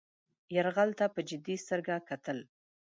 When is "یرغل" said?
0.55-0.89